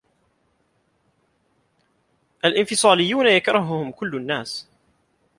الإنفصاليون 2.45 3.27
يكرههم 3.27 3.91
كل 3.91 4.15
الناس. 4.15 4.67